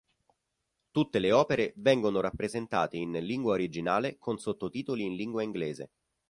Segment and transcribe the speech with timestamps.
[0.89, 5.91] Tutte le opere vengono rappresentate in lingua originale con sottotitoli in lingua inglese.